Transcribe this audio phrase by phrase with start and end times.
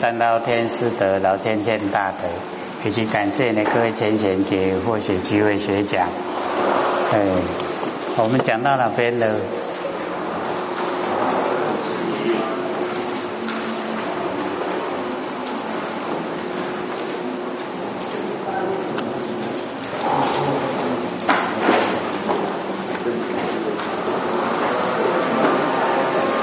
[0.00, 2.18] 三老天师德、老天见大德，
[2.84, 6.06] 以及感谢呢各位前贤给获学机会学讲。
[7.10, 7.20] 哎，
[8.16, 9.34] 我们讲到哪边了？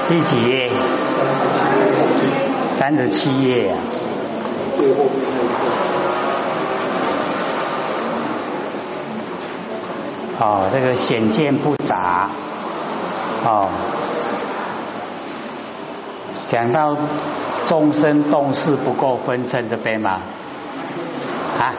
[0.08, 0.70] 第几页？
[2.86, 3.74] 三十七页呀。
[10.38, 12.28] 哦，这个显见不杂。
[13.44, 13.66] 哦，
[16.46, 16.96] 讲到
[17.66, 20.20] 众生动势不够分称这边吗？
[21.58, 21.74] 啊？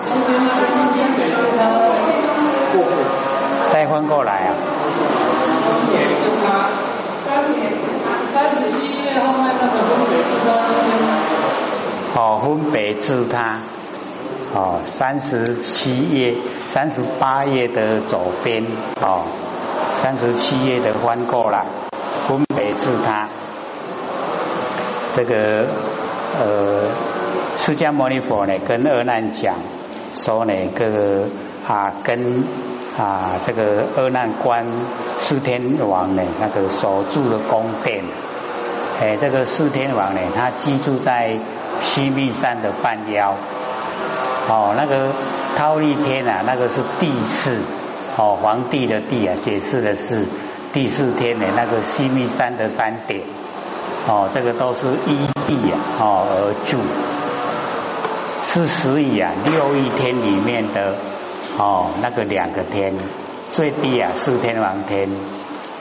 [3.72, 4.52] 再翻过来啊？
[8.34, 10.67] 三十七页后面那个
[12.48, 13.60] 分别自他，
[14.54, 16.34] 哦，三十七页、
[16.70, 18.64] 三十八页的左边，
[19.02, 19.26] 哦，
[19.96, 21.66] 三十七页的翻过来，
[22.26, 23.28] 分别自他，
[25.14, 25.68] 这个
[26.40, 26.84] 呃，
[27.58, 29.56] 释迦牟尼佛呢跟阿难讲
[30.16, 31.26] 说呢，个
[31.68, 32.46] 啊跟。
[32.98, 34.66] 啊，这个二难关
[35.20, 38.04] 四天王呢，那个所住的宫殿，
[39.00, 41.38] 哎，这个四天王呢，他居住在
[41.82, 43.36] 西密山的半腰。
[44.50, 45.12] 哦，那个
[45.58, 47.60] 忉利天啊，那个是第四，
[48.18, 50.26] 哦，皇帝的帝啊，解释的是
[50.74, 53.22] 第四天的那个西密山的山顶。
[54.08, 56.80] 哦，这个都是依地啊，哦而住，
[58.46, 60.96] 是十亿啊六亿天里面的。
[61.60, 62.94] 哦，那个两个天，
[63.52, 65.10] 最低啊四天王天，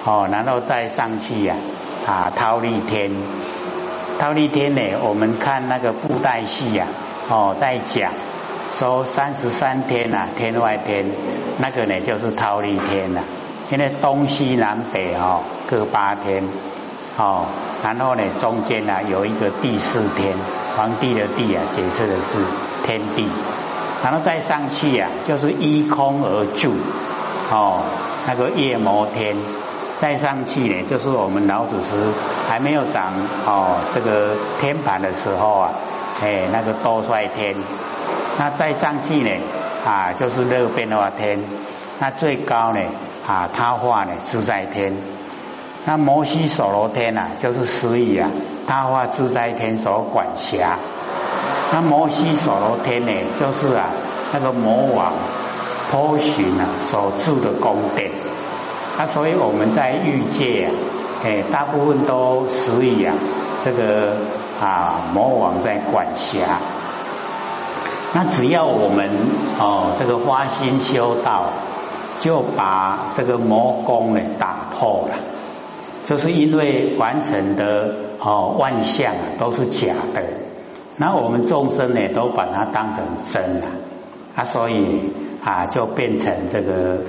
[0.06, 3.11] 哦，然后再上去呀啊忉利天，
[4.21, 6.87] 忉利天呢，我们看那个布袋戏呀，
[7.29, 8.12] 哦在讲
[8.73, 11.05] 说三十三天呐天外天，
[11.59, 13.22] 那个呢就是忉利天呐，
[13.71, 16.45] 因为东西南北哦各八天，
[17.19, 17.47] 哦，
[17.83, 20.34] 然后呢中间呢有一个第四天，
[20.77, 22.39] 皇帝的帝啊解释的是
[22.84, 23.28] 天地。
[24.05, 26.71] 然后再上去呀，就是依空而住，
[27.50, 27.83] 哦，
[28.28, 29.34] 那个夜摩天，
[29.99, 31.97] 再上去呢，就是我们老子师
[32.47, 33.15] 还没有长
[33.47, 35.71] 哦这个天盘的时候啊，
[36.23, 37.57] 哎那个多帅天，
[38.39, 39.31] 那再上去呢
[39.87, 41.43] 啊就是热变化天，
[41.99, 42.81] 那最高呢
[43.27, 44.95] 啊他化呢自在天，
[45.87, 48.28] 那摩西所罗天呐就是十亿啊
[48.67, 50.77] 他化自在天所管辖。
[51.73, 53.87] 那摩西所罗天呢，就是啊，
[54.33, 55.13] 那个魔王
[55.91, 58.11] 波旬啊所住的宫殿。
[58.97, 60.73] 啊，所以我们在欲界啊，
[61.23, 63.15] 哎，大部分都属于啊
[63.62, 64.17] 这个
[64.61, 66.59] 啊魔王在管辖。
[68.15, 69.11] 那只要我们
[69.59, 71.51] 哦这个花心修道，
[72.21, 75.17] 就把这个魔功呢打破了，
[76.07, 80.23] 就是因为完成的哦万象啊都是假的。
[80.97, 83.67] 那我们众生呢，都把它当成真了
[84.34, 85.13] 啊，所以
[85.45, 87.01] 啊，就变成这个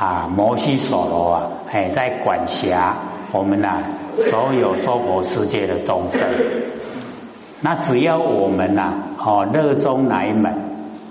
[0.00, 2.96] 啊摩西所罗啊，哎，在管辖
[3.32, 3.82] 我们呐
[4.18, 6.22] 所有娑婆世界的众生。
[7.60, 10.54] 那只要我们呐哦热衷哪一门，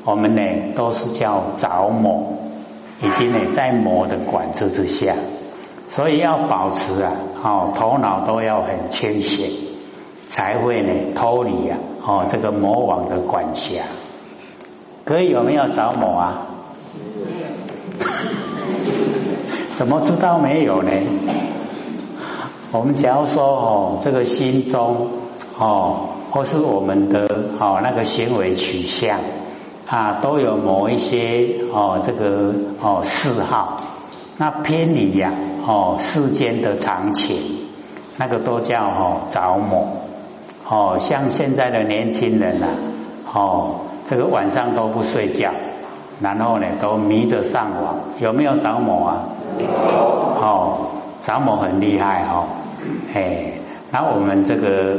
[0.06, 0.42] 我们呢
[0.76, 2.34] 都是叫着魔，
[3.04, 5.14] 以及呢在魔的管制之下，
[5.90, 7.12] 所以要保持啊，
[7.44, 9.70] 哦头脑都要很清醒。
[10.30, 13.84] 才会呢脱离呀哦这个魔王的管辖，
[15.06, 16.46] 可以有没有着魔啊？
[19.76, 20.92] 怎么知道没有呢？
[22.72, 25.08] 我们假如说哦这个心中
[25.58, 27.28] 哦或是我们的
[27.60, 29.20] 哦那个行为取向
[29.88, 33.82] 啊都有某一些哦这个哦嗜好，
[34.38, 35.32] 那偏离呀
[35.66, 37.38] 哦世间的常情，
[38.18, 39.88] 那个都叫哦着魔。
[40.70, 42.68] 哦，像现在的年轻人呐，
[43.34, 45.50] 哦，这个晚上都不睡觉，
[46.22, 49.24] 然后呢都迷着上网，有没有着魔啊？
[49.58, 49.66] 有。
[50.42, 50.88] 哦，
[51.22, 52.46] 着魔很厉害哦，
[53.14, 53.54] 哎，
[53.92, 54.98] 那我们这个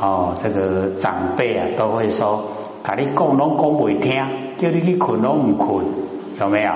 [0.00, 2.42] 哦，这个长辈啊都会说，
[2.82, 4.24] 跟你讲拢讲不听，
[4.58, 5.84] 叫你去困拢唔困，
[6.40, 6.72] 有没有？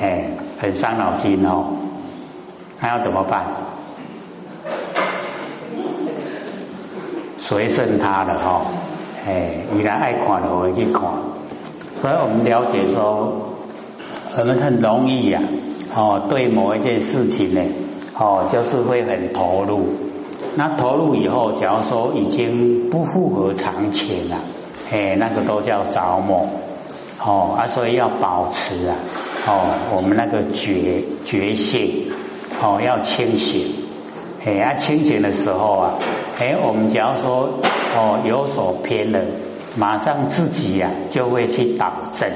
[0.00, 0.30] 哎，
[0.60, 1.64] 很伤脑筋哦，
[2.80, 3.44] 那要怎么办？
[7.38, 8.62] 随顺他的哈，
[9.26, 11.02] 哎，依然爱看的会去看，
[12.00, 13.32] 所以我们了解说，
[14.36, 15.42] 我们很容易呀，
[15.94, 17.60] 哦，对某一件事情呢，
[18.16, 19.94] 哦，就是会很投入，
[20.54, 24.36] 那投入以后，假如说已经不符合常情了，
[24.92, 26.48] 哎，那个都叫着魔。
[27.20, 28.94] 哦啊，所以要保持啊，
[29.44, 32.12] 哦，我们那个觉觉性，
[32.62, 33.74] 哦，要清醒。
[34.46, 35.94] 哎，啊，清醒的时候啊，
[36.38, 37.58] 哎，我们假如说
[37.96, 39.18] 哦有所偏了，
[39.76, 42.28] 马上自己呀就会去导正。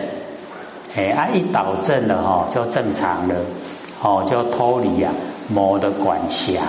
[0.95, 3.37] 哎，啊，一导正了哈，就正常了，
[4.03, 5.11] 哦，就脱离呀
[5.49, 6.61] 魔的管辖。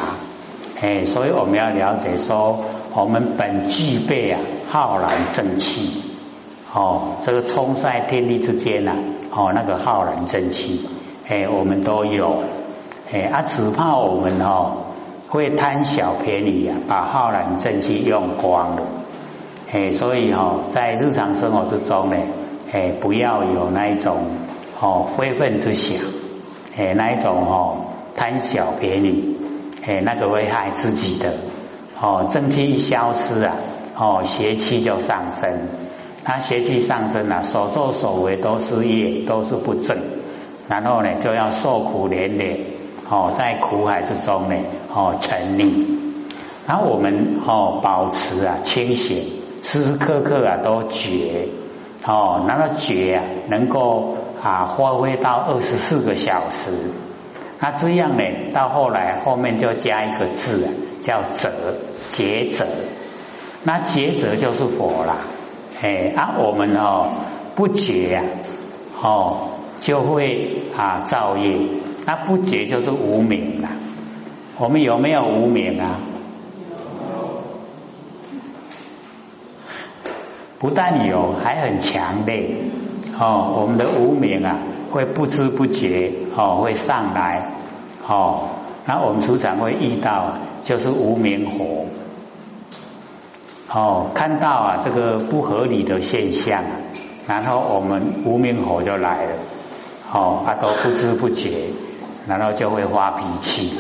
[0.80, 2.60] 哎，所以我们要了解说，
[2.94, 4.40] 我们本具备啊
[4.70, 6.02] 浩然正气。
[6.74, 8.94] 哦，这个冲在天地之间呐，
[9.32, 10.88] 哦，那个浩然正气，
[11.28, 12.44] 哎，我们都有，
[13.12, 14.78] 哎，啊，只怕我们哦
[15.30, 18.82] 会贪小便宜啊，把浩然正气用光了，
[19.76, 22.18] 哎，所以哈，在日常生活之中呢，
[22.72, 24.20] 哎，不要有那一种
[24.80, 26.00] 哦非分之想，
[26.78, 29.36] 哎，那一种哦贪小便宜，
[29.82, 31.34] 哎，那个危害自己的，
[32.00, 33.56] 哦，正气一消失啊，
[33.98, 35.68] 哦，邪气就上升。
[36.24, 39.98] 他邪气上升了，所作所为都是业，都是不正，
[40.70, 42.58] 然后呢就要受苦连连，
[43.10, 44.56] 哦，在苦海之中呢，
[44.94, 45.74] 哦沉溺。
[46.68, 49.18] 然后我们哦保持啊清醒，
[49.64, 51.48] 时时刻刻啊都觉，
[52.06, 56.70] 哦，那个觉啊能够啊发挥到二十四个小时。
[57.60, 60.70] 那这样呢，到后来后面就加一个字啊，
[61.02, 61.52] 叫者
[62.12, 62.68] 觉者。
[63.64, 65.18] 那觉者就是佛啦。
[65.82, 67.14] 哎啊，我们哦
[67.56, 68.22] 不觉呀，
[69.02, 69.50] 哦
[69.80, 71.56] 就会啊造业，
[72.06, 73.70] 那不觉就是无名了。
[74.58, 76.00] 我们有没有无名啊？
[80.64, 82.56] 不但有，还很强烈
[83.20, 83.54] 哦。
[83.60, 84.60] 我们的无名啊，
[84.92, 87.52] 会不知不觉哦会上来
[88.08, 88.48] 哦。
[88.86, 91.84] 那我们时常会遇到，就是无名火。
[93.70, 96.64] 哦，看到啊这个不合理的现象，
[97.28, 99.32] 然后我们无名火就来了，
[100.14, 101.50] 哦，啊都不知不觉，
[102.26, 103.74] 然后就会发脾气，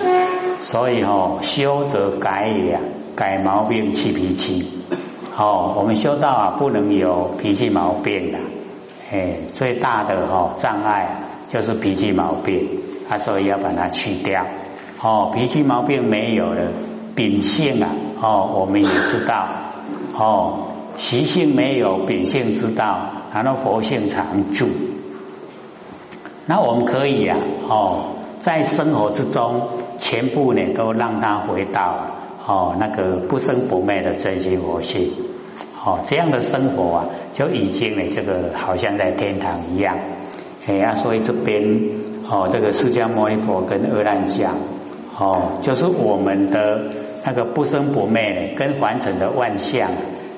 [0.60, 2.78] 所以哦修则改也，
[3.16, 4.84] 改毛病去脾气，
[5.38, 8.38] 哦我们修道啊不能有脾气毛病的，
[9.12, 11.10] 哎最大的哈障碍
[11.50, 12.70] 就是脾气毛病，
[13.10, 14.46] 啊所以要把它去掉，
[15.02, 16.62] 哦脾气毛病没有了，
[17.16, 17.90] 秉性啊
[18.22, 19.48] 哦我们也知道。
[20.16, 24.68] 哦，习性没有，秉性知道，然后佛性常住。
[26.46, 27.36] 那我们可以啊，
[27.68, 28.04] 哦，
[28.40, 29.62] 在生活之中，
[29.98, 32.06] 全部呢都让它回到
[32.46, 35.12] 哦那个不生不灭的真心佛性。
[35.86, 39.98] 哦，这样的生活啊，就已经呢这个好像在天堂一样。
[40.66, 41.62] 哎呀，所以这边
[42.30, 44.56] 哦，这个释迦牟尼佛跟阿难讲，
[45.18, 46.82] 哦，就是我们的。
[47.26, 49.92] 那个不生不灭，跟凡尘的万象，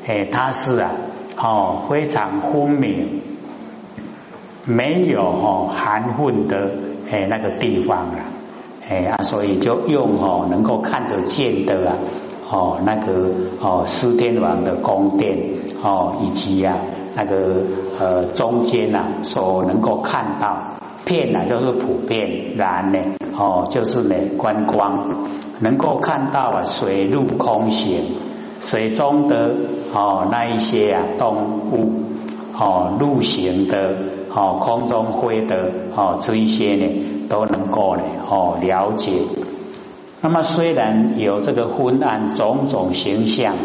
[0.06, 0.92] 哎，它是啊，
[1.36, 3.22] 哦，非常分明，
[4.66, 6.70] 没有哦含混的
[7.10, 8.24] 哎那个地方了，
[8.88, 11.98] 哎啊，所以就用哦能够看得见的啊，
[12.50, 15.38] 哦那个哦四天王的宫殿
[15.82, 16.78] 哦，以及呀
[17.16, 17.64] 那个
[18.00, 20.72] 呃中间呐所能够看到。
[21.06, 22.98] 片呐就是普遍，然呢
[23.38, 25.28] 哦就是呢观光，
[25.62, 28.02] 能够看到啊水陆空行，
[28.60, 29.56] 水中的
[29.94, 32.06] 哦那一些啊动物
[32.58, 33.96] 哦陆行的
[34.34, 39.12] 哦空中飞的哦这一些呢都能够呢哦了解。
[40.22, 43.56] 那么虽然有这个昏暗种种形象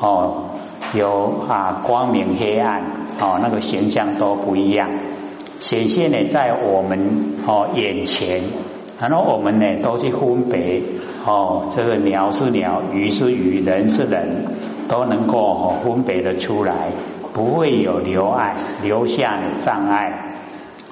[0.00, 0.50] 哦
[0.94, 2.82] 有啊光明黑暗
[3.20, 4.88] 哦那个形象都不一样。
[5.60, 8.42] 显现呢，在我们哦眼前，
[9.00, 10.82] 然后我们呢都去分别
[11.24, 14.56] 哦，这个鸟是鸟，鱼是鱼，人是人，
[14.88, 16.88] 都能够哦分别的出来，
[17.32, 20.40] 不会有留爱留下的障碍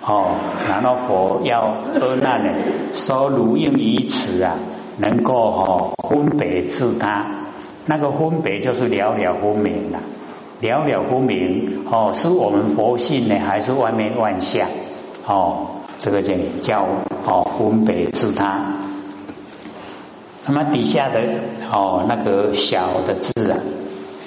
[0.02, 0.36] 哦。
[0.68, 2.52] 然后佛要阿难呢，
[2.92, 4.54] 说如应于此啊，
[4.98, 7.26] 能够哦分别自他，
[7.86, 9.98] 那个分别就是了了分明了。
[10.60, 14.68] 了了不明哦，是我们佛性呢，还是外面万象
[15.26, 15.66] 哦？
[15.98, 16.86] 这个叫叫
[17.24, 18.74] 哦分别是他。
[20.46, 21.22] 那么底下的
[21.72, 23.58] 哦那个小的字啊，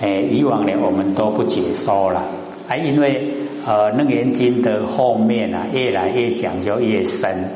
[0.02, 2.24] 哎，以往呢我们都不解说了
[2.68, 3.34] 啊，因为
[3.66, 7.52] 呃楞严经的后面啊越来越讲究越深，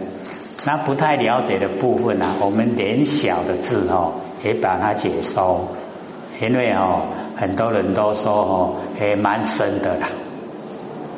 [0.63, 5.69] 那不太了解的部分啊，我们连小的字哦也把它解说。
[6.39, 7.01] 因为哦，
[7.35, 10.09] 很多人都说哦，还蛮深的啦，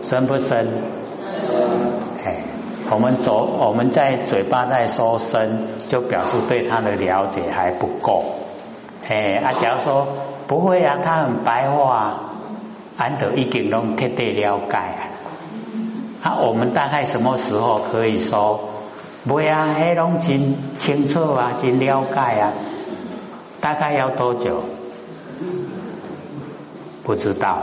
[0.01, 0.67] 深不深？
[2.25, 2.37] 哎，
[2.89, 8.25] 我们走，我们在嘴巴在说深，就表示对他的了解还不够。
[9.07, 10.07] 哎，啊，假如说
[10.47, 12.19] 不会啊，他很白话，
[12.97, 15.01] 安德已经拢彻底了解啊。
[16.23, 18.59] 啊，我们大概什么时候可以说，
[19.27, 22.53] 不会啊，黑龙真清楚啊，真了解啊？
[23.61, 24.63] 大概要多久？
[27.03, 27.61] 不知道。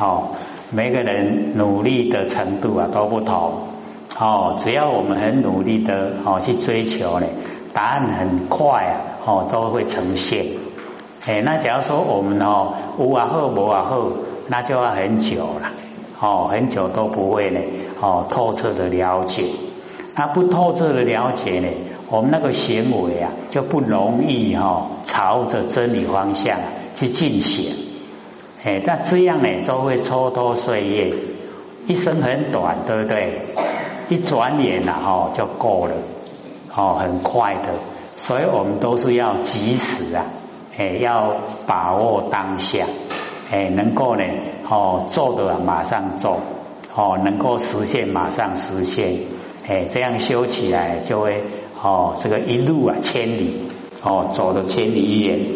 [0.00, 0.34] 哦，
[0.70, 3.68] 每个人努力的程度啊都不同。
[4.18, 7.26] 哦，只要我们很努力的哦去追求呢，
[7.74, 8.96] 答案很快啊，
[9.26, 10.46] 哦都会呈现。
[11.24, 14.08] 哎，那假如说我们哦无啊好无啊好，
[14.48, 15.70] 那就要很久了。
[16.18, 17.60] 哦，很久都不会呢，
[18.00, 19.44] 哦，透彻的了解，
[20.14, 21.68] 那不透彻的了解呢，
[22.08, 26.58] 我们那个行为啊，就不容易哈，朝着真理方向
[26.94, 27.70] 去进行。
[28.64, 31.12] 哎，那这样呢，就会蹉跎岁月，
[31.86, 33.42] 一生很短，对不对？
[34.08, 35.94] 一转眼呐，哈，就过了，
[36.74, 37.74] 哦，很快的，
[38.16, 40.24] 所以我们都是要及时啊，
[40.76, 41.34] 哎，要
[41.66, 42.86] 把握当下。
[43.48, 44.24] 哎，能够呢，
[44.68, 46.40] 哦，做的马上做，
[46.96, 49.18] 哦，能够实现马上实现，
[49.68, 51.44] 哎，这样修起来就会，
[51.80, 53.68] 哦，这个一路啊千里，
[54.02, 55.46] 哦，走了千里远。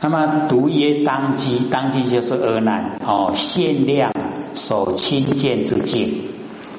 [0.00, 4.12] 那么独曰当机，当机就是阿难，哦，限量
[4.54, 6.20] 所亲见之境，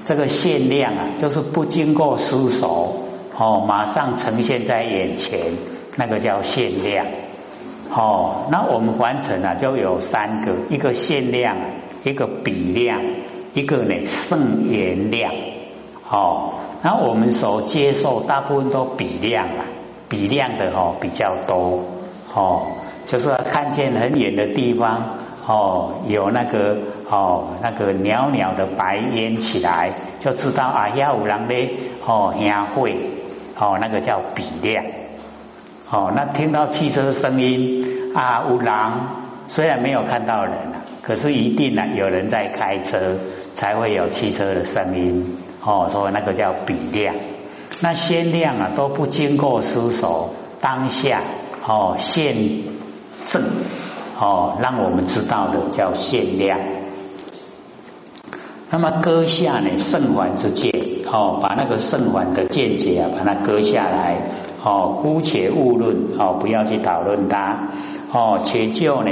[0.05, 2.95] 这个限量啊，就是不经过思索，
[3.37, 5.39] 哦，马上呈现在眼前，
[5.95, 7.05] 那个叫限量。
[7.95, 11.57] 哦，那我们凡尘啊，就有三个：一个限量，
[12.03, 13.01] 一个比量，
[13.53, 15.31] 一个呢圣言量。
[16.09, 19.65] 哦，那我们所接受大部分都比量啊，
[20.09, 21.83] 比量的哦比较多。
[22.33, 22.63] 哦，
[23.05, 26.77] 就是看见很远的地方，哦，有那个
[27.09, 31.69] 哦那个袅袅的白烟起来，就知道啊，要有人咧
[32.05, 32.95] 哦香会，
[33.59, 34.85] 哦那个叫比量。
[35.89, 38.73] 哦，那听到汽车声音啊，有人
[39.47, 43.17] 虽然没有看到人啊，可是一定呢有人在开车，
[43.53, 45.37] 才会有汽车的声音。
[45.65, 47.15] 哦，所以那个叫比量。
[47.81, 51.21] 那先量啊都不经过思索，当下
[51.65, 52.35] 哦现
[53.25, 53.43] 证
[54.23, 56.57] 哦，让我们知道的叫限量。
[58.69, 60.71] 那么割下呢圣环之剑，
[61.11, 64.31] 哦，把那个圣环的见解啊，把它割下来。
[64.63, 67.67] 哦，姑且勿论哦，不要去讨论它
[68.13, 69.11] 哦，且就呢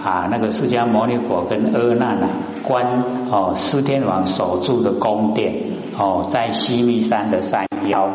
[0.00, 2.28] 啊，那个释迦牟尼佛跟阿难呐，
[2.62, 3.02] 观
[3.32, 5.56] 哦，四天王所住的宫殿
[5.98, 8.10] 哦，在西密山的山腰。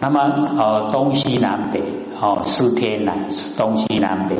[0.00, 0.20] 那么
[0.56, 1.82] 呃，东西南北
[2.18, 3.12] 哦，四天呐，
[3.58, 4.36] 东西南北，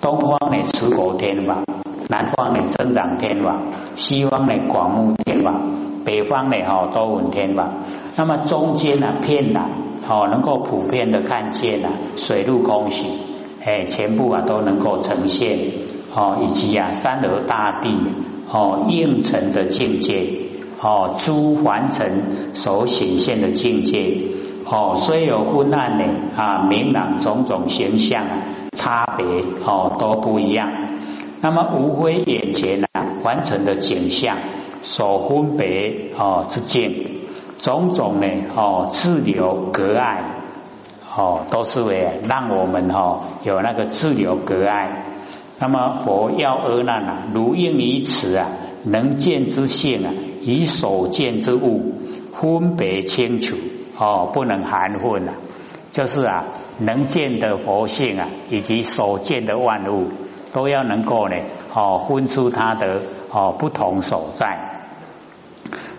[0.00, 1.64] 东方呢持国天王，
[2.08, 3.62] 南方呢增长天王，
[3.96, 5.60] 西方呢广目天王，
[6.04, 7.74] 北方呢哈多闻天王。
[8.16, 9.70] 那么中间呢偏南。
[10.10, 13.12] 哦，能够普遍的看见呢，水陆空行，
[13.62, 15.58] 哎，全部啊都能够呈现
[16.14, 17.94] 哦，以及啊山河大地
[18.50, 20.44] 哦应成的境界
[20.80, 24.16] 哦，诸凡尘所显现的境界
[24.70, 26.04] 哦，虽有昏暗呢
[26.36, 28.24] 啊，明朗种种形象
[28.72, 29.24] 差别
[29.64, 30.70] 哦都不一样，
[31.40, 34.36] 那么无非眼前啊凡尘的景象
[34.82, 37.06] 所分别哦之境。
[37.58, 40.22] 种种呢，哦，自留隔碍，
[41.16, 45.06] 哦，都是为让我们哈有那个自留隔碍。
[45.58, 48.46] 那么佛要阿难啊，如应于此啊，
[48.84, 51.94] 能见之性啊，以所见之物
[52.32, 53.56] 分别清楚，
[53.98, 55.34] 哦，不能含混啊。
[55.90, 56.44] 就是啊，
[56.78, 60.12] 能见的佛性啊，以及所见的万物，
[60.52, 61.36] 都要能够呢，
[61.74, 64.64] 哦，分出它的哦不同所在。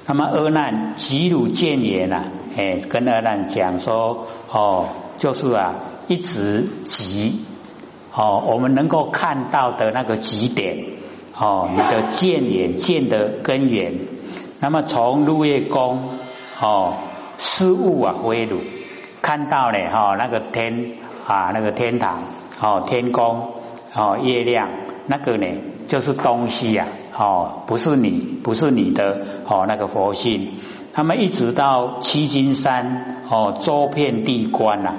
[0.06, 2.24] 那么阿难即如见言呐，
[2.58, 4.86] 哎，跟阿难讲说，哦，
[5.18, 5.75] 就是啊，
[6.08, 7.44] 一直极，
[8.15, 10.86] 哦，我们能够看到的那个极点，
[11.38, 13.94] 哦，你的见眼见的根源。
[14.60, 16.18] 那么从入夜宫，
[16.60, 16.98] 哦，
[17.39, 18.60] 事物啊归汝，
[19.22, 22.25] 看到呢，哈，那个天啊，那个天堂，
[22.62, 23.53] 哦，天宫，
[23.96, 24.69] 哦，月亮，
[25.08, 25.48] 那个呢，
[25.88, 26.86] 就是东西呀。
[27.17, 30.53] 哦，不是你，不是你的哦，那个佛性。
[30.93, 34.93] 他们一直到七金山哦，周遍地观呐，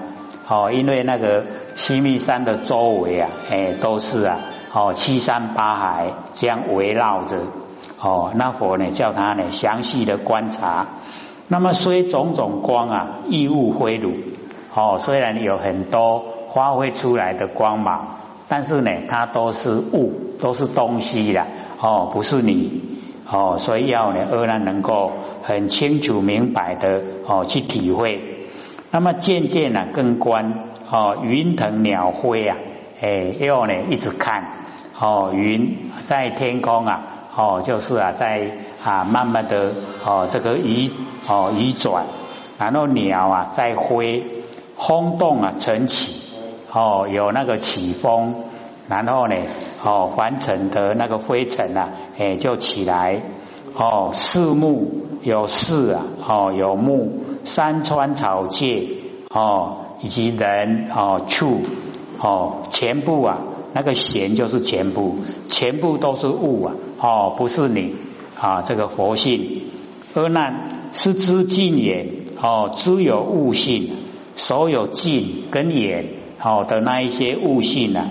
[0.46, 1.44] 哦，因为那个
[1.76, 4.38] 西密山的周围啊，哎，都是啊，
[4.74, 7.38] 哦，七山八海这样围绕着
[7.98, 10.86] 哦，那佛呢叫他呢详细的观察。
[11.52, 14.12] 那么虽种种光啊，异物辉如
[14.72, 18.16] 哦，虽然有很多发挥出来的光芒。
[18.52, 21.46] 但是呢，它都是物，都是东西的
[21.80, 22.82] 哦，不是你
[23.30, 25.12] 哦，所以要呢，阿难能够
[25.44, 28.48] 很清楚明白的哦去体会。
[28.90, 32.56] 那么渐渐呢，更观哦云腾鸟飞啊，
[33.00, 34.42] 哎又呢一直看
[34.98, 35.76] 哦云
[36.06, 38.50] 在天空啊，哦就是啊在
[38.84, 39.72] 啊慢慢的
[40.04, 40.90] 哦这个移
[41.26, 42.04] 哦移转，
[42.58, 44.24] 然后鸟啊在飞，
[44.76, 46.32] 轰动啊晨起
[46.72, 48.34] 哦有那个起风，
[48.88, 49.36] 然后呢
[49.84, 53.20] 哦凡尘的那个灰尘啊，哎就起来。
[53.72, 58.98] 哦，四木有四啊，哦有木，山川草芥
[59.30, 61.62] 哦，以及人哦畜
[62.20, 63.38] 哦，全部啊，
[63.72, 65.16] 那个贤就是全部，
[65.48, 67.94] 全部都是物啊，哦不是你
[68.40, 69.62] 啊，这个佛性。
[70.14, 73.90] 阿难是知尽也，哦知有悟性，
[74.34, 76.06] 所有尽跟眼
[76.38, 78.08] 好的那一些悟性啊，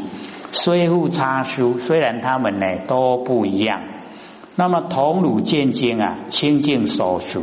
[0.52, 3.82] 虽互差殊，虽然他们呢都不一样。
[4.56, 7.42] 那么同乳见经啊，清净所熟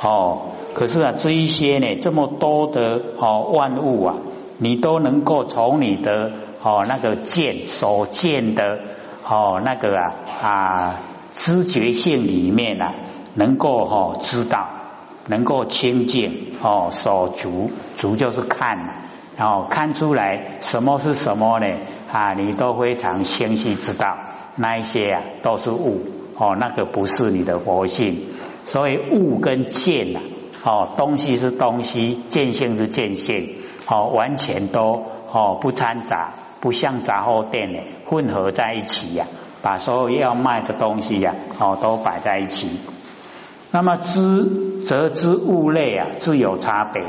[0.00, 0.42] 哦。
[0.72, 4.16] 可是啊，这一些呢，这么多的哦万物啊，
[4.58, 8.78] 你都能够从你的哦那个见所见的
[9.26, 10.96] 哦那个啊啊
[11.34, 12.94] 知觉性里面啊，
[13.34, 14.68] 能够哦知道，
[15.26, 18.78] 能够清净哦所足足就是看，
[19.36, 21.66] 然后看出来什么是什么呢？
[22.12, 24.16] 啊，你都非常清晰知道，
[24.56, 26.00] 那一些啊都是物。
[26.36, 28.24] 哦，那个不是你的佛性，
[28.64, 30.20] 所以物跟见呐，
[30.64, 39.26] 哦，东西是东西，见性是见性，哦，完全都哦不掺杂，不像杂货店呢混合在一起呀，
[39.62, 42.78] 把所有要卖的东西呀，哦都摆在一起。
[43.72, 47.02] 那么知则知物类啊，自有差别，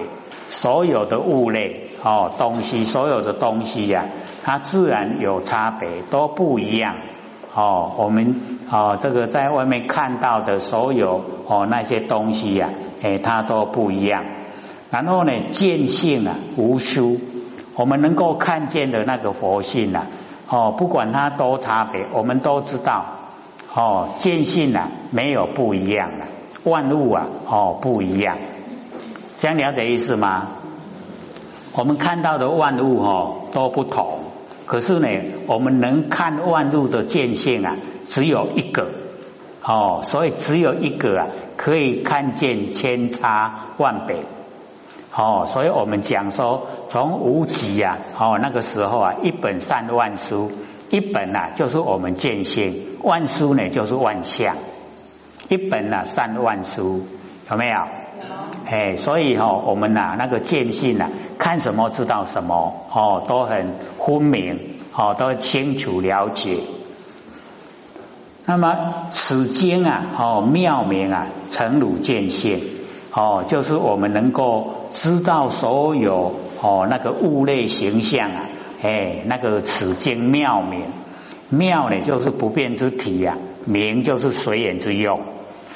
[0.48, 4.05] 所有的物类哦东西，所有的东西呀，
[4.43, 6.96] 它自然有差别，都不一样。
[7.53, 8.36] 哦，我们
[8.70, 12.70] 哦，这个在外面看到的所有哦那些东西呀，
[13.01, 14.24] 哎，它都不一样。
[14.91, 17.20] 然后呢，见性啊无殊，
[17.75, 20.08] 我们能够看见的那个佛性啊，
[20.50, 23.06] 哦，不管它多差别，我们都知道
[23.74, 26.25] 哦，见性啊没有不一样的，
[26.70, 28.38] 万物啊哦不一样，
[29.38, 30.48] 这样了解意思吗？
[31.74, 34.20] 我们看到的万物哦都不同。
[34.66, 35.07] 可是呢，
[35.48, 38.90] 我们能看万物的见性啊，只有一个
[39.64, 44.18] 哦，所以只有一个啊，可以看见千差万别
[45.13, 50.51] 哦，所以我们讲说，从无极啊，哦那个时候啊，一本善万书，
[50.89, 54.55] 一本啊就是我们见性，万书呢就是万象，
[55.50, 57.05] 一本啊善万书，
[57.50, 57.75] 有没有？
[58.65, 66.59] 哎，所以哈，我们呐那个见性呐，看什么知道什么哦，都很分明哦，都清楚了解。
[68.45, 72.61] 那么此经啊，哦妙明啊，成汝见性
[73.13, 78.50] 哦，就是我们能够知道所有哦那个物类形象啊，
[78.82, 80.84] 哎，那个此经妙明
[81.50, 85.20] 妙呢，就是不变之体呀，明就是随缘之用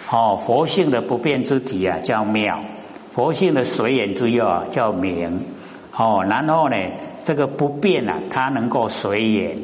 [0.10, 2.64] 哦，佛性的不变之体啊，叫妙。
[3.12, 5.40] 佛性的随缘之用啊，叫明
[5.96, 6.26] 哦。
[6.30, 6.76] 然后呢，
[7.24, 9.60] 这个不变啊，它能够随缘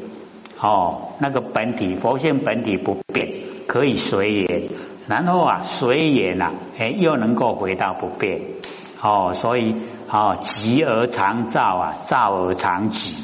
[0.60, 1.10] 哦。
[1.20, 3.34] 那个本体，佛性本体不变，
[3.68, 4.70] 可以随缘。
[5.08, 8.40] 然后啊，随缘啊，哎，又能够回到不变
[9.02, 9.34] 哦。
[9.34, 9.76] 所以
[10.10, 13.18] 哦，极而常照啊，照而常极。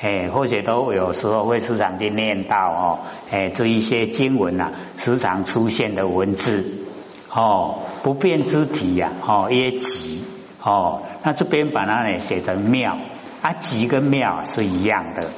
[0.00, 2.98] 哎，或者都有时候会时常去念到哦，
[3.30, 6.64] 哎，这一些经文啊，时常出现的文字
[7.30, 7.78] 哦。
[8.02, 10.22] 不变之体呀，哦，曰极，
[10.62, 12.98] 哦，那这边把它呢写成妙，
[13.40, 15.30] 啊，极跟妙是一样的，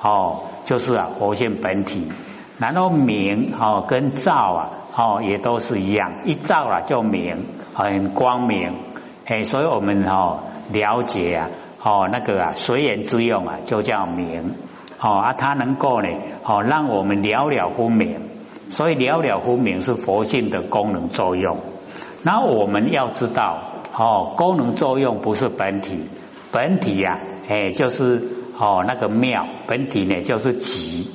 [0.00, 2.08] 哦，就是啊，佛性本体，
[2.56, 8.72] 然后明，哦，跟照啊，哦，也都是一样，一照啊就明，很光明，
[9.26, 11.48] 哎，所以我们哦了解啊，
[11.82, 14.54] 哦，那个啊随缘之用啊，就叫明，
[15.00, 16.08] 哦，啊，它能够呢，
[16.44, 18.20] 哦，让我们了了分明，
[18.68, 21.58] 所以了了分明是佛性的功能作用。
[22.22, 23.62] 那我们要知道，
[23.96, 26.06] 哦，功能作用不是本体，
[26.52, 31.10] 本体呀，哎，就是哦那个妙，本体呢就是极。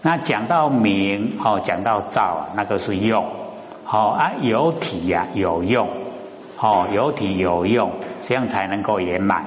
[0.00, 3.26] 那讲到明，哦，讲到照，那个是用，
[3.84, 5.88] 好啊，有体呀有用，
[6.62, 9.46] 哦，有体有用，这样才能够圆满，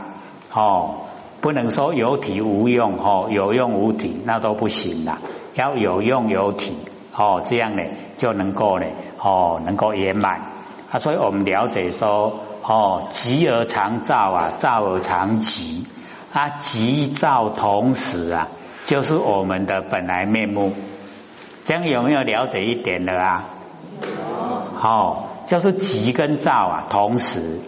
[0.52, 1.02] 哦，
[1.42, 5.20] 不能说有体无用，哦，有用无体，那都不行啦，
[5.54, 6.76] 要有用有体，
[7.16, 7.84] 哦，这样呢
[8.18, 8.88] 就能够呢，
[9.20, 10.42] 哦，能够圆满。
[10.90, 15.86] 啊，所以我们了解说，哦，极而常照啊，照而常极
[16.34, 18.48] 啊，极照同时啊，
[18.86, 20.74] 就是我们的本来面目。
[21.64, 23.46] 这样有没有了解一点的啊？
[24.76, 27.60] 好，就是极跟照啊，同时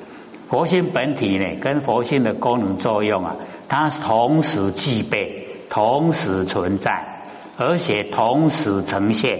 [0.50, 3.36] 佛性本体呢，跟佛性的功能作用啊，
[3.68, 7.24] 它同时具备，同时存在，
[7.58, 9.40] 而且同时呈现，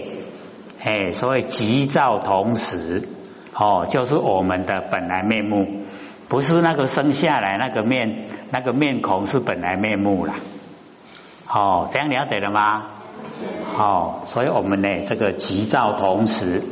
[0.82, 3.08] 哎，所以急躁同时，
[3.54, 5.66] 哦，就是我们的本来面目，
[6.28, 10.34] 不是那个生下来那个面，那个面孔是本来面目啦。
[11.48, 12.86] 哦，这样了解了吗？
[13.78, 16.62] 哦，所以我们呢，这个急躁同时。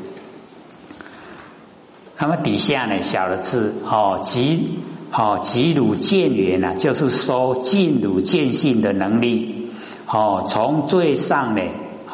[2.17, 4.79] 那么底下呢，小的字哦，急
[5.13, 9.71] 哦，急鲁见缘呐，就是说尽鲁见性的能力
[10.07, 11.63] 哦，从最上呢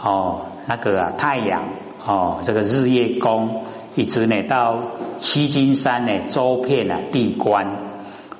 [0.02, 1.64] 哦，那个太阳
[2.04, 3.64] 哦，这个日月宫，
[3.94, 4.80] 一直呢到
[5.18, 7.76] 七金山呢周遍啊地观，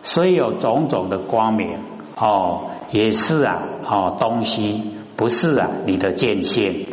[0.02, 1.78] 虽有种种的光明
[2.16, 6.86] 哦，也是啊哦东西不是啊你的见性，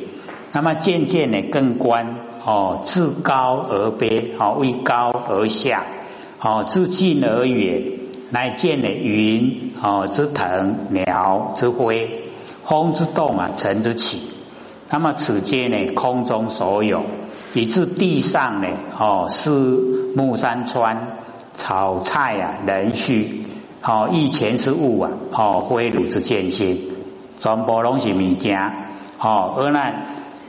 [0.51, 2.17] 那么渐渐呢更观。
[2.45, 5.85] 哦，自高而卑，哦，为高而下，
[6.41, 7.83] 哦，自近而远，
[8.31, 12.23] 乃见了云，哦，之腾，鸟之飞，
[12.65, 14.19] 风之动啊，尘之起。
[14.89, 17.03] 那么此间呢，空中所有，
[17.53, 18.67] 以至地上呢，
[18.99, 19.49] 哦，是
[20.15, 21.17] 木山川，
[21.53, 23.45] 草菜啊，人畜，
[23.81, 26.79] 哦，一前是物啊，哦，非汝之见性，
[27.39, 28.59] 全部拢是物件，
[29.19, 29.93] 哦，而那。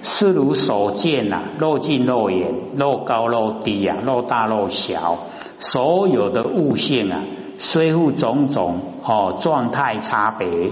[0.01, 5.19] 视如所见呐，若近若远，若高若低呀，若大若小，
[5.59, 7.25] 所有的物性啊，
[7.59, 10.71] 虽复种种哦，状态差别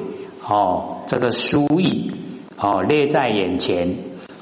[0.49, 2.13] 哦，这个殊异
[2.57, 3.97] 哦，列在眼前，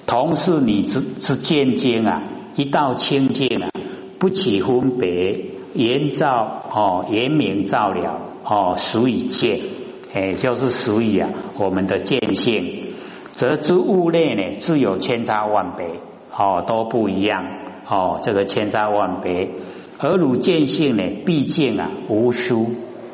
[0.07, 2.23] 同是你之之见经啊，
[2.55, 3.71] 一道清净啊，
[4.19, 9.61] 不起分别，言照哦，言明照了哦，所以见，
[10.15, 12.93] 哎，就是属于啊，我们的见性。
[13.33, 15.87] 则之物类呢，自有千差万别，
[16.33, 17.45] 哦，都不一样，
[17.89, 19.49] 哦，这个千差万别。
[19.99, 22.71] 而汝见性呢，毕竟啊无殊，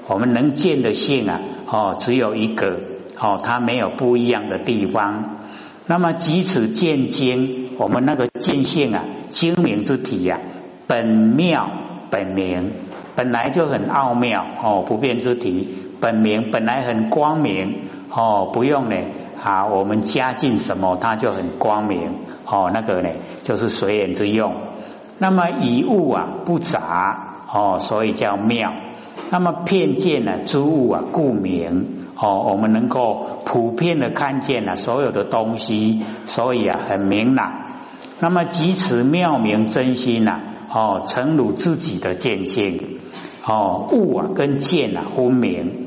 [0.08, 2.80] 我们能见的性啊，哦，只有一个，
[3.18, 5.38] 哦，它没有不一样的地方。
[5.86, 10.38] 那么即此见经，我们那个见性啊，精明之体呀，
[10.86, 11.70] 本妙
[12.10, 12.72] 本明，
[13.16, 15.66] 本来就很奥妙，哦，不变之体，
[16.00, 18.96] 本明本来很光明，哦，不用呢。
[19.42, 22.10] 啊，我们加进什么，它就很光明
[22.44, 22.70] 哦。
[22.74, 23.08] 那个呢，
[23.42, 24.52] 就是随缘之用。
[25.16, 28.70] 那么以物啊不杂哦，所以叫妙。
[29.30, 32.48] 那么片见呢，诸物啊故明哦。
[32.50, 37.50] 我们能够普遍的看见了所有的东西，所以啊很明朗。
[38.20, 40.38] 那么即此妙明真心呐
[40.70, 42.98] 哦，成汝自己的见性
[43.42, 43.88] 哦。
[43.90, 45.86] 物啊跟见啊分明。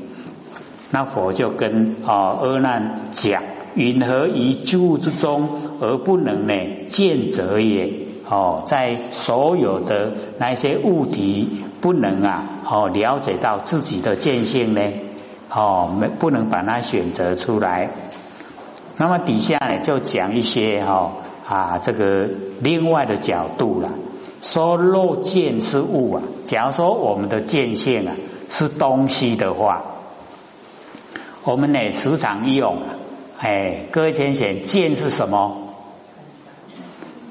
[0.94, 3.42] 那佛就跟啊阿难讲：
[3.74, 5.48] 云何于诸物之中
[5.80, 6.54] 而不能呢
[6.88, 7.92] 见者也？
[8.30, 14.82] 哦，在所有的那些物体不能啊哦了解到自己的见性呢？
[15.50, 17.90] 哦，没不能把它选择出来。
[18.96, 21.10] 那么底下呢就讲一些哈
[21.44, 22.30] 啊这个
[22.60, 23.90] 另外的角度了。
[24.42, 28.14] 说若见是物啊，假如说我们的见性啊
[28.48, 29.86] 是东西的话。
[31.44, 32.78] 我们呢时常用，
[33.38, 35.58] 哎，各位先生，见是什么？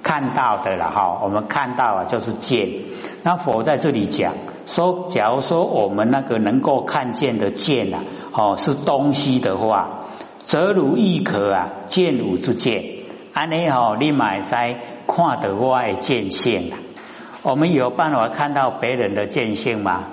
[0.03, 2.69] 看到的了哈，我们看到啊就是见。
[3.23, 4.35] 那佛在这里讲
[4.67, 10.05] 说，假如说我们那个能够看见的见啊，哦是东西的话，
[10.43, 12.83] 则如一可啊见汝之见，
[13.33, 14.75] 安尼哦，你买塞
[15.07, 16.77] 看得外见性啊。
[17.41, 20.03] 我们有办法看到别人的见性吗？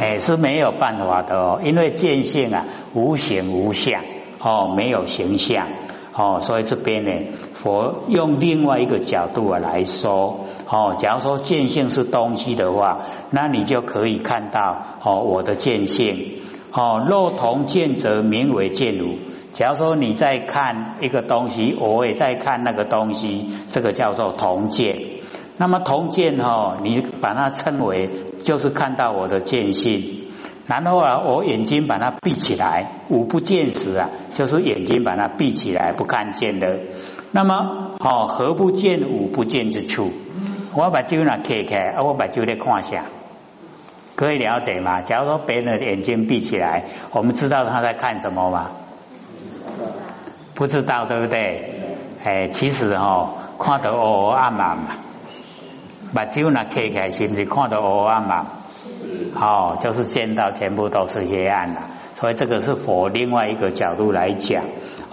[0.00, 4.02] 哎，是没有办法的哦，因为见性啊，无形无相
[4.40, 5.68] 哦，没有形象
[6.14, 7.10] 哦，所以这边呢，
[7.52, 16.40] 佛用另外一个角度啊来说哦，假如说见性是东西的话，那你就可以看到哦，我的见性
[16.72, 19.16] 哦，若同见则名为见如。
[19.52, 25.19] 假如说你在看一个东西，我也在看那个东西，这个叫做同见。
[25.60, 28.08] 那么同见哈，你把它称为
[28.42, 30.32] 就是看到我的见性，
[30.66, 36.78] 然后啊，我眼睛把它闭起来，五不见时啊，就是眼睛把它闭起来不看见的。
[37.32, 40.10] 那么哦，何不见五不见之处？
[40.74, 43.04] 我把酒呢开开，我把酒来看下，
[44.16, 45.02] 可以了解吗？
[45.02, 48.70] 假如说别人的眼睛闭起来，我们知道他在看什么吗？
[50.54, 51.74] 不知道，对不对？
[52.24, 54.84] 哎，其实哦，看得乌暗暗嘛。
[56.14, 58.46] 把酒那开开，是不是看到黑暗嘛？
[59.34, 61.80] 哦，就是见到全部都是黑暗的。
[62.16, 64.64] 所以这个是佛另外一个角度来讲，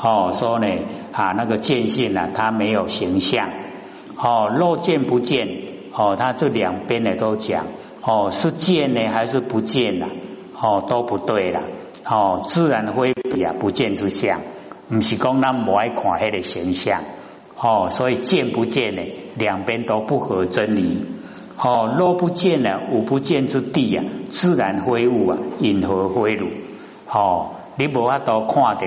[0.02, 0.68] 哦，说呢
[1.12, 3.50] 啊那个见性呢，它没有形象。
[4.18, 5.48] 哦，若见不见，
[5.94, 7.68] 哦，它这两边呢都讲，
[8.02, 10.08] 哦，是见呢还是不见呢？
[10.60, 11.62] 哦，都不对了。
[12.06, 14.40] 哦，自然会比啊，不见之相，
[14.90, 17.02] 不是讲咱不爱看迄个形象。
[17.60, 19.02] 哦，所以见不见呢，
[19.36, 21.06] 两边都不合真理。
[21.58, 26.50] 哦，若不见呢，无不见之地啊，自然非物啊，因何非如？
[27.10, 28.82] 哦，你无法度看到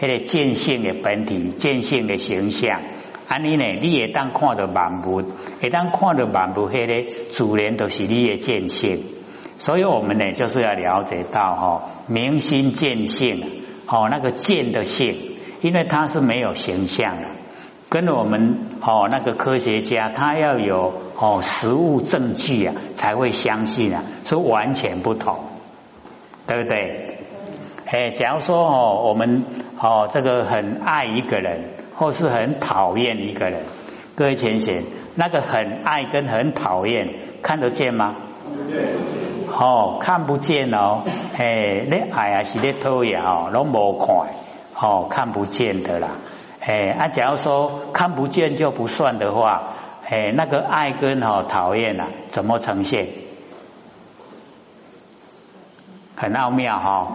[0.00, 2.80] 迄个见性的本体，见性的形象。
[3.26, 5.22] 安尼呢，你也当看到万物，
[5.60, 9.00] 也当看到万物，迄个自然都是你的见性。
[9.58, 13.42] 所以我们呢，就是要了解到哈，明心见性，
[13.88, 15.16] 哦，那个见的性，
[15.60, 17.28] 因为它是没有形象的。
[17.92, 25.40] 跟我们哦那个科学家，他要有哦实物证据啊，才会相信啊，是完全不同，
[26.46, 27.18] 对不对？
[27.84, 29.44] 哎，假如说哦，我们
[29.78, 33.60] 哦这个很爱一个人，或是很讨厌一个人，
[34.14, 37.10] 各位浅显，那个很爱跟很讨厌
[37.42, 38.16] 看得见吗？
[38.40, 38.84] 看不见。
[39.54, 41.02] 哦，看不见哦，
[41.36, 44.28] 哎，你爱啊是咧偷呀哦，拢无看，
[44.80, 46.12] 哦，看不见的啦。
[46.64, 49.62] 哎，啊，假如说看不见就不算的话，
[50.08, 53.08] 哎，那个爱跟哦讨厌啊，怎么呈现？
[56.14, 57.08] 很奥妙哈，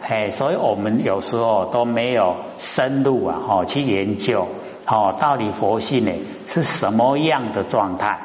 [0.00, 4.46] 哎，所以我们有时候都没有深入啊，哦，去研究，
[4.86, 6.12] 哦，到底佛性呢
[6.46, 8.20] 是什么样的状态？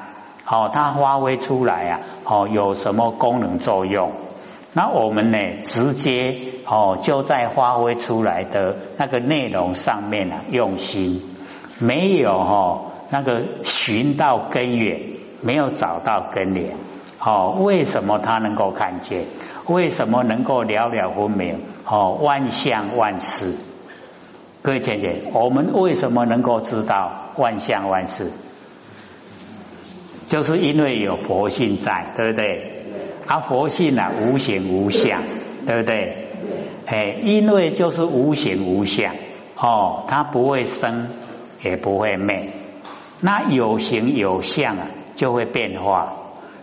[0.45, 4.11] 哦，它发挥出来啊，哦，有什么功能作用？
[4.73, 11.21] 那我们呢，直接哦，就在发挥出来的那个内容上面啊，用心
[11.79, 14.99] 没有哈，那个寻到根源，
[15.41, 16.75] 没有找到根源，
[17.19, 19.25] 哦，为什么他能够看见？
[19.67, 21.61] 为什么能够了了分明？
[21.85, 23.55] 哦，万象万事，
[24.61, 28.31] 各位姐姐，我们为什么能够知道万象万事？
[30.27, 32.75] 就是因为有佛性在，对不对？
[33.29, 35.21] 啊，佛性啊，无形无相，
[35.67, 36.25] 对不对？
[36.87, 39.13] 哎，因为就是无形无相，
[39.55, 41.09] 哦，它不会生，
[41.63, 42.49] 也不会灭。
[43.19, 46.15] 那有形有相啊，就会变化。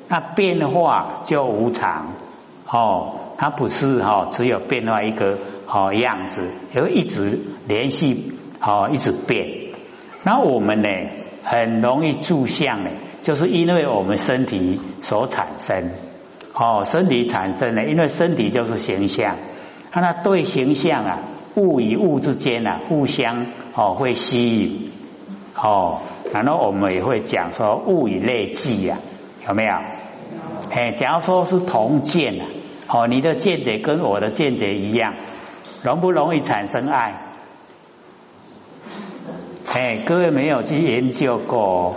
[0.08, 2.14] 那变化就无常，
[2.68, 9.46] 哦，它不是哈，只有变化一个好样子，会一直连续，哦，一直变。
[10.24, 10.88] 那我们呢，
[11.44, 12.90] 很容易住相呢，
[13.22, 15.92] 就是因为我们身体所产生。
[16.58, 19.36] 哦，身体产生的，因为身体就是形象，
[19.92, 21.18] 那对形象啊，
[21.54, 24.90] 物与物之间啊，互相哦会吸引，
[25.54, 25.98] 哦，
[26.32, 28.96] 然后我们也会讲说物以类聚呀，
[29.46, 29.72] 有没有？
[30.70, 32.46] 哎，假如说是同见啊，
[32.88, 35.12] 哦，你的见解跟我的见解一样，
[35.82, 37.20] 容不容易产生爱？
[39.68, 41.96] 哎，各位没有去研究过。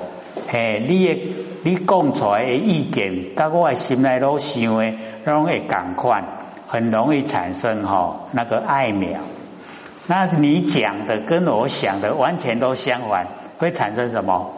[0.49, 1.17] 嘿，你也
[1.63, 4.93] 你讲出来的意见，跟我心内都想的，
[5.25, 6.23] 拢会共款，
[6.67, 9.19] 很容易产生哈那个爱苗。
[10.07, 14.51] 那你讲的跟我想的完全都相反，会产生什么？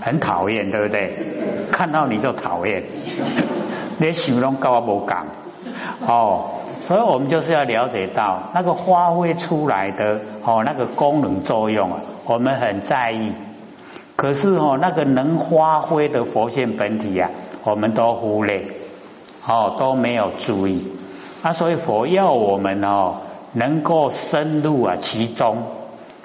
[0.00, 1.16] 很讨厌，对不对？
[1.70, 2.82] 看到你就讨厌，
[3.98, 5.26] 你形容跟我无讲
[6.06, 6.50] 哦。
[6.80, 13.32] 所以我们就是要了解到那个发挥出来的哦那个功能作用啊，我们很在意。
[14.16, 17.30] 可是哦，那个能发挥的佛性本体呀，
[17.64, 18.68] 我们都忽略，
[19.46, 20.86] 哦都没有注意。
[21.42, 23.16] 那所以佛要我们哦，
[23.52, 25.64] 能够深入啊其中，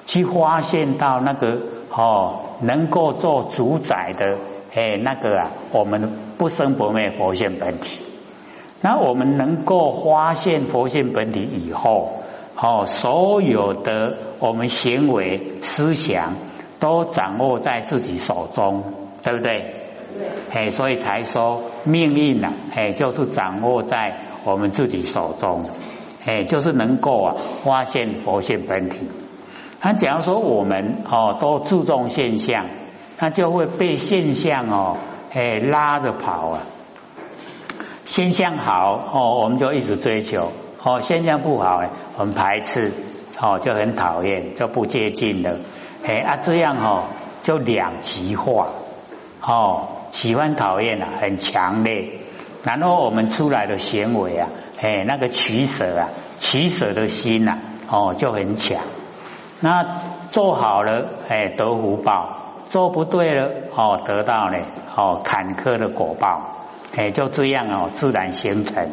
[0.06, 1.58] 去发现到那个
[1.92, 4.38] 哦，能够做主宰的
[4.74, 8.04] 哎那个啊，我们不生不灭佛性本体。
[8.80, 12.22] 那我们能够发现佛性本体以后，
[12.56, 16.34] 哦，所有的我们行为思想。
[16.80, 18.82] 都掌握在自己手中，
[19.22, 19.74] 对不对？
[20.52, 25.66] 哎，所以才说命运呐，哎，就是掌握在我们自己手中，
[26.26, 29.08] 哎，就是能够啊发现佛性本体。
[29.82, 32.66] 那假如说我们哦都注重现象，
[33.20, 34.96] 那就会被现象哦
[35.32, 36.66] 哎拉着跑啊。
[38.04, 40.48] 现象好哦，我们就一直追求；
[40.82, 42.92] 哦，现象不好哎，我们排斥，
[43.40, 45.58] 哦就很讨厌，就不接近了。
[46.02, 47.04] 哎啊，这样哦，
[47.42, 48.68] 就两极化
[49.42, 52.20] 哦，喜欢讨厌啊，很强烈。
[52.62, 54.48] 然后我们出来的行为啊，
[54.80, 56.08] 哎，那个取舍啊，
[56.38, 57.58] 取舍的心呐，
[57.90, 58.78] 哦，就很强。
[59.60, 59.86] 那
[60.30, 64.58] 做好了，哎，得福报；做不对了，哦，得到呢，
[64.96, 66.56] 哦，坎坷的果报。
[66.96, 68.90] 哎，就这样哦，自然形成。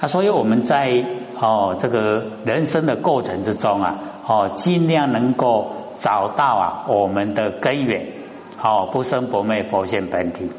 [0.00, 1.04] 啊，所以我们在
[1.40, 5.72] 哦这个人生的过程之中啊，哦，尽量能够。
[6.04, 8.08] 找到啊，我们的根源，
[8.62, 10.50] 哦，不生不灭佛性本体。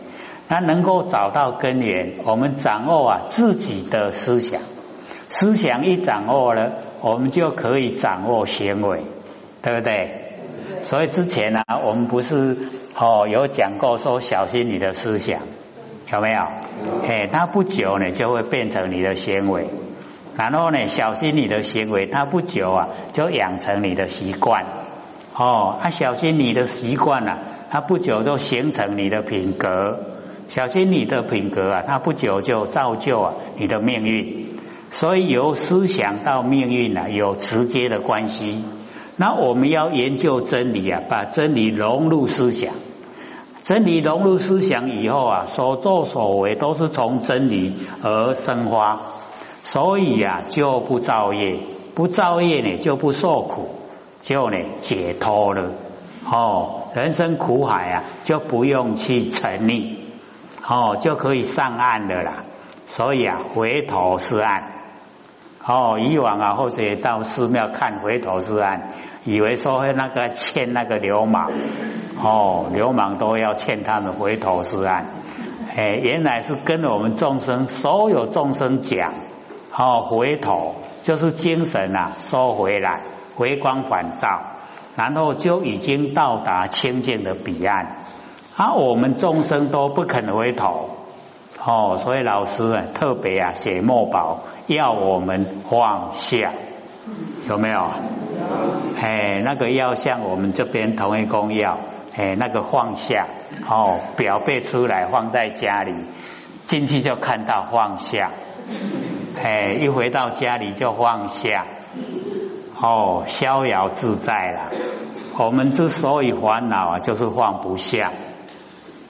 [0.48, 4.60] 那能够找到根源，我们掌握啊自己的思想，
[5.30, 9.04] 思想一掌握了，我们就可以掌握行为，
[9.62, 10.32] 对不对？
[10.82, 12.58] 所以之前呢，我们不是
[12.98, 15.42] 哦有讲过说小心你的思想，
[16.12, 16.42] 有没有？
[17.08, 19.68] 哎，它不久呢就会变成你的行为，
[20.36, 24.66] 然后呢小心你的行为，它不久啊就养成你的习惯，
[25.38, 30.00] 哦，他小心你的习惯了，它不久就形成你的品格。
[30.48, 34.60] 小心你的品格啊，它不久就造就啊你的命运，
[34.92, 38.64] 所以由思想到命运啊有直接的关系。
[39.18, 42.74] 那我们要研究真理啊，把真理融入思想，
[43.64, 49.02] 真理融入思想以后啊，所作所为都是从真理而生发，
[49.64, 51.58] 所以啊就不造业，
[51.96, 53.70] 不造业呢就不受苦，
[54.26, 55.70] 就呢解脱了。
[56.28, 59.98] 哦，人生苦海啊就不用去沉溺。
[60.68, 62.44] 哦，就可以上岸的啦。
[62.88, 64.64] 所以啊，回头是岸。
[65.64, 68.90] 哦，以往啊，或者到寺庙看回头是岸，
[69.26, 71.52] 以为说那个欠那个流氓，
[72.20, 75.06] 哦，流氓都要欠他们回头是岸。
[75.76, 79.14] 哎，原来是跟我们众生所有众生讲，
[79.78, 83.02] 哦，回头就是精神啊，收回来，
[83.36, 84.42] 回光返照，
[84.96, 88.06] 然后就已经到达清净的彼岸。
[88.56, 90.90] 啊，我们众生都不肯回头，
[91.62, 96.54] 哦，所以老师啊特别啊写墨宝，要我们放下，
[97.50, 97.92] 有没有？
[98.98, 101.78] 哎，那个要像我们这边同一公要，
[102.16, 103.28] 哎，那个放下，
[103.70, 105.94] 哦，表背出来放在家里，
[106.66, 108.32] 进去就看到放下，
[109.44, 111.66] 哎，一回到家里就放下，
[112.82, 114.70] 哦，逍遥自在了。
[115.38, 118.12] 我们之所以烦恼啊，就是放不下。